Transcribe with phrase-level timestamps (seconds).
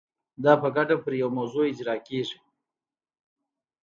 [0.43, 2.37] دا په ګډه په یوه موضوع اجرا کیږي.